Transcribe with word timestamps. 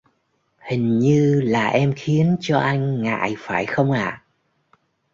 Hình 0.57 0.99
như 0.99 1.41
là 1.43 1.67
em 1.67 1.93
khiến 1.95 2.37
cho 2.39 2.59
anh 2.59 3.01
ngại 3.03 3.35
phải 3.37 3.65
không 3.65 3.91
ạ 3.91 4.23